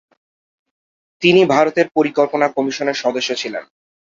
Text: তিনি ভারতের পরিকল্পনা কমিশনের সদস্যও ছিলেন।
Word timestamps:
তিনি 1.21 1.41
ভারতের 1.53 1.87
পরিকল্পনা 1.95 2.47
কমিশনের 2.55 2.97
সদস্যও 3.03 3.39
ছিলেন। 3.41 3.63